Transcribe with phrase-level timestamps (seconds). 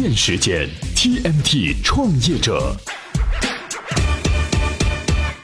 [0.00, 2.72] 电时间 TMT 创业者，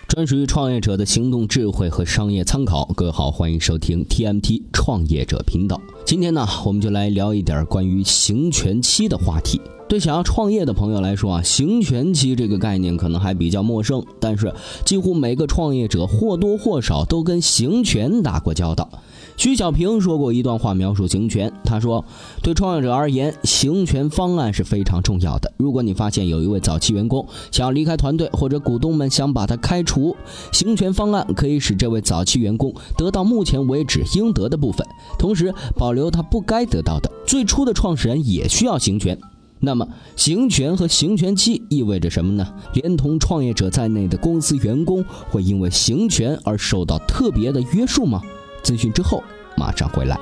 [0.07, 2.85] 专属于创业者的行动智慧和商业参考。
[2.95, 5.81] 各位好，欢迎收听 TMT 创业者频道。
[6.07, 9.61] 今天呢，我们就来聊一点关于行权期的话题。
[9.89, 18.89] 对想要创业的朋友来说啊，行权期这个概念可能还比较陌生，但是几乎每个创业者或多或少都跟行权打过交道。
[19.37, 22.05] 徐小平说过一段话描述行权，他说
[22.41, 25.53] ：“对创业者而言，行权方案是非常重要的。
[25.57, 30.17] 如果你发现有一位早期员工想要离开团队，或者股东们想把他开除，
[30.53, 34.87] 行权方案可以使这位早期员工得到目前为止应得的部分，
[35.19, 37.11] 同时保留他不该得到的。
[37.27, 39.19] 最初的创始人也需要行权。
[39.59, 42.47] 那么，行权和行权期意味着什么呢？
[42.75, 48.23] 连同创业者在内的公司员工会因为行权而受到特别的约束吗？”
[48.65, 49.23] 资讯之后
[49.57, 50.19] 马上回来。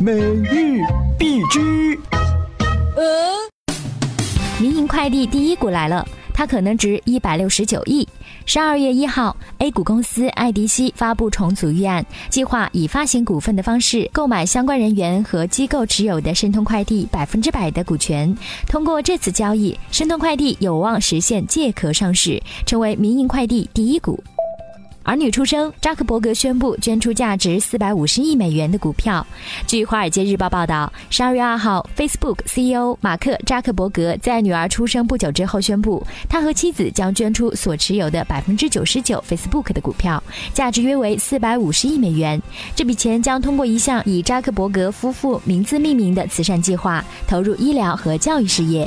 [0.00, 0.80] 每日
[1.18, 1.96] 必知。
[2.96, 3.04] 呃，
[4.60, 8.08] 民营快递第一股来了，它可能值一百六十九亿。
[8.46, 18.34] 十二月一号，A 股公司爱迪西发布重组预案，计划以发行股份的方式购买相关人员和机构持有的申通快递百分之百的股权。
[18.66, 24.22] 通过这次交易，申通快递有望实现借壳上市，成为民营快递第一股。
[25.08, 29.26] 儿女出生，扎克伯格宣布捐出价值四百五十亿美元的股票。
[29.66, 42.38] 据《华尔街日报》报道，十二月二号，Facebook CEO 马克·扎克伯格在女儿出生不久之后宣布，他和妻子将捐出所持有的百分之九十九 Facebook 的股票，价值约为四百五十亿美元。
[42.76, 48.86] 这笔钱将通过一项以扎克伯格夫妇名字命名的慈善计划，投入医疗和教育事业。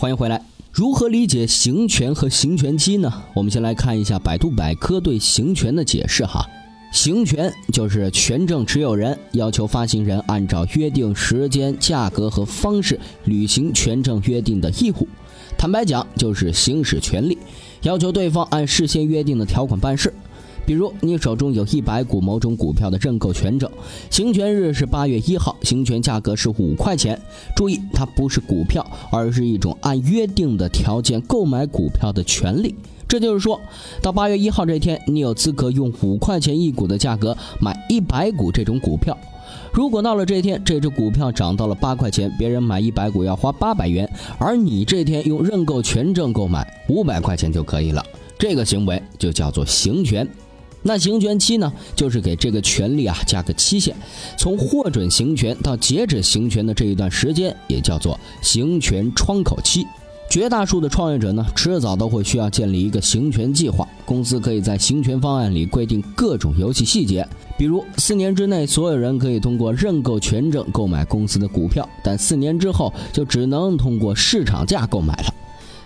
[0.00, 0.40] 欢迎回来。
[0.70, 3.12] 如何理解行权和行权期呢？
[3.34, 6.48] 我们先来看一下百度百科对行权的解释哈。
[6.92, 15.08] 行权就是权证持有人要求发行人按照约定时间、价格和方式履行权证约定的义务。
[15.58, 17.36] 坦白讲，就是行使权利，
[17.82, 20.14] 要求对方按事先约定的条款办事。
[20.68, 23.70] 比如你手中有一百股某种股票的认购权证，
[24.10, 27.18] 行权日是八月一号，行权价格是五块钱。
[27.56, 32.74] 注意，它不是股票，而是一种按约定的条件购买股票的权利。
[33.08, 33.58] 这就是说，
[34.02, 39.16] 到八月一号这天，你有资格用五块钱一股的价格买一百股这种股票。
[39.72, 44.06] 如果到了这天，这只股票涨到了八块钱，别人买一百股要花八百元，
[44.36, 48.04] 而你这天用认购权证购买五百块钱就可以了。
[48.38, 50.28] 这个行为就叫做行权。
[50.82, 53.94] 那行权期呢，就是给这个权利啊加个期限，
[54.36, 59.86] 从获准行权到截止行权的这一段时间，也叫做行权窗口期。
[60.30, 63.88] 绝大数的创业者呢，迟早都会需要建立一个行权计划。
[64.04, 75.34] 公司可以在行权方案里规定各种游戏细节，比如四年之内，所有人可以通过认购权证购买公司的股票，但四年之后就只能通过市场价购买了。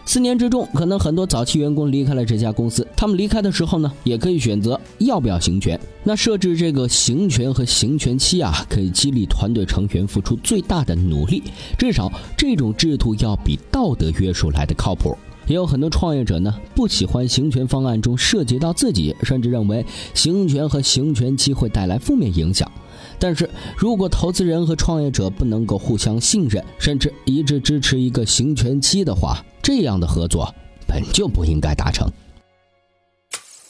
[0.05, 2.87] 四年之中，可能很多早期员工离开了这家公司。
[2.97, 5.79] 他们离开的时候呢，也可以选择要不要行权。
[6.03, 11.43] 那设置这个行权和行权期啊，可以激励团队成员付出最大的努力。
[11.79, 15.17] 至少这种制度要比道德约束来的靠谱。
[15.47, 19.85] 也有很多创业者呢，不喜欢行权方案中涉及到自己，甚至认为
[20.15, 22.71] 行权和行权期会带来负面影响。
[23.19, 30.53] 但是如果投资人和创业者不能够互相信任，甚至一致支持一个行权期的话，这样的合作
[30.89, 32.11] 本就不应该达成。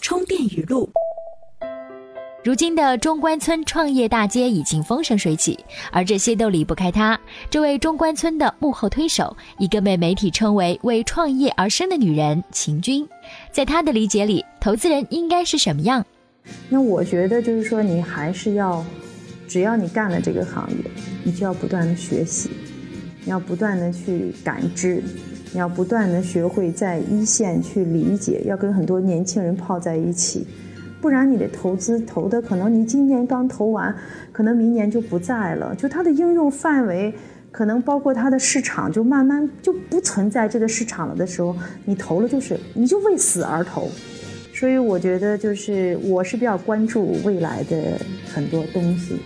[0.01, 0.91] 充电语录：
[2.43, 5.59] 如今的中关村创业大街已经风生水起，
[5.93, 7.21] 而这些都离不开他——
[7.51, 13.07] 这位中关村的幕后推手，一个被媒体称为为创业而生的女人——秦军。
[13.53, 16.05] 在他的理解里，投资人应该是什么样？
[16.69, 18.85] 那我觉得就是说，你还是要。
[19.49, 20.77] 只要你干了这个行业，
[21.23, 22.49] 你就要不断的学习，
[23.23, 25.05] 你要不断的去感知，
[25.53, 30.47] 你要不断的学会在一线去理解，要跟很多年轻人泡在一起，
[30.99, 33.95] 不然你的投资投的可能你今年刚投完，
[34.33, 37.13] 可能明年就不在了，就它的应用范围，
[37.51, 41.55] 可能包括它的市场就慢慢就不存在这个市场了的时候，
[41.85, 43.91] 你投了就是你就为死而投，
[44.55, 48.01] 所以我觉得就是我是比较关注未来的
[48.33, 49.21] 很多东西。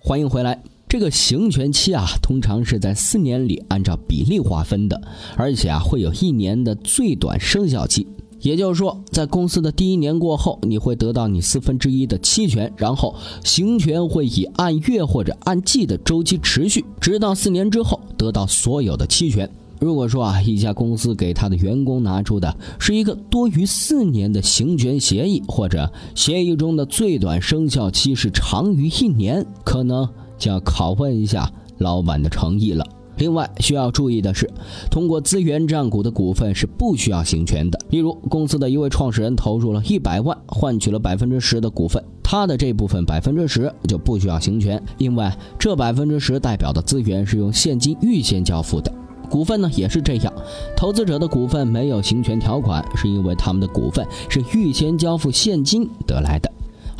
[0.00, 0.60] 欢迎回来。
[0.88, 4.98] 这个行权期啊，通常是在四年里按照比例划分的，
[5.36, 8.06] 而且啊，会有一年的最短生效期。
[8.40, 13.14] 也就是说，在公司的第一年过后，你会得到你四分之一的期权，然后
[13.44, 19.50] 行权会以按月或者按季的周期持续，直到四年之后得到所有的期权。
[19.80, 30.08] 如果说啊，一家公司给他的员工拿出的是一个多于四年的行权协议，或者协议中的最短生效期是长于一年，可能
[30.38, 32.86] 就要拷问一下老板的诚意了。
[33.16, 34.48] 另外需要注意的是，
[34.92, 37.76] 通过资源占股的股份是不需要行权的。
[37.90, 48.92] 例如，公司的一位创始人投入了一百万，换取了百分之十的股份，他的这部分百分之十就不需要行权，因为这百分之十代表的资源是用现金预先交付的。
[49.28, 50.32] 股份呢也是这样，
[50.76, 56.48] 投资者的股份没有行权条款，是因为他们的股份是预先交付现金得来的。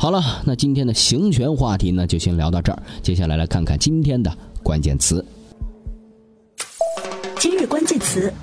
[0.01, 5.23] 好了，那今天的行权话题呢就先聊到这儿，接下来来看看今天的关键词。
[7.37, 8.33] 今日关键词，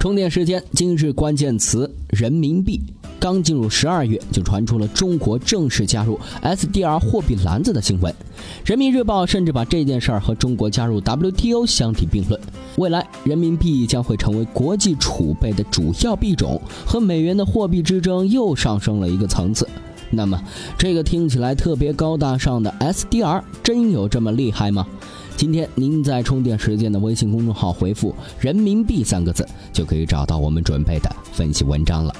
[0.00, 0.64] 充电时间。
[0.72, 2.80] 今日关键词：人民币。
[3.18, 8.12] 刚进入十二月，就传出了中国正式加入 SDR 货币篮子的新闻。
[8.64, 12.40] 人民日报甚至把这件事儿和中国加入 WTO 相提并论。
[12.76, 19.68] 未来，人民币将会成为国际储备的主要币种，和美元的货币之争又上升了一个层次。
[20.08, 20.42] 那么，
[20.78, 24.86] 这个听起来特别高大上的 SDR，真有这么厉害吗？
[25.36, 32.14] 今天您在充电时间的微信公众号回复“人民币”三个字，就可以找到我们准备的分析文章了。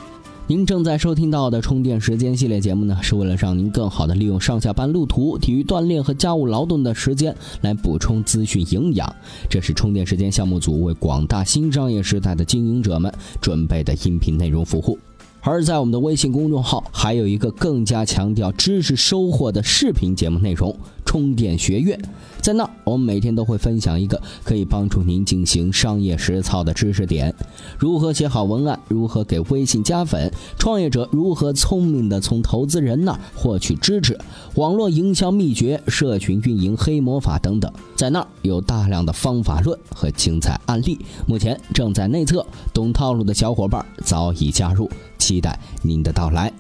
[0.47, 9.15] 您正在收听到的充电时间系列节目呢，是为了让您更好的利用上下班路途、体育锻炼和家务劳动的时间来补充资讯营养。
[9.49, 14.99] 这是充电时间项目组为广大新商业时代的经营者们准备的音频内容服务。
[15.43, 20.77] 而在我们的微信公众号，还有一个更加强调知识收获的视频节目内容——
[21.11, 22.01] 充电学院。
[22.41, 27.35] 在那儿，我们每天都会分享一个可以帮助您进行商业实操的知识点：
[27.77, 34.17] 如何写好文案，如何给微信加粉，创业者如何聪明地从投资人那儿获取支持，
[34.55, 37.71] 网络营销秘诀、社群运营黑魔法等等。
[37.97, 40.97] 在那儿有大量的方法论和精彩案例，
[41.27, 46.53] 目前正在内测，懂套路的小伙伴早已加入，期待您的到来。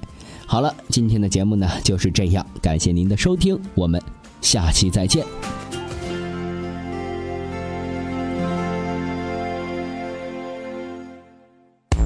[0.45, 4.03] 好了，今天的节目呢就是这样，感谢您的收听，我们
[4.41, 5.25] 下期再见。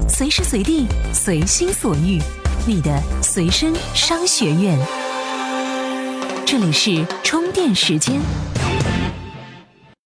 [0.07, 2.21] 随时随地，随心所欲，
[2.65, 4.79] 你的随身商学院。
[6.45, 8.19] 这里是充电时间。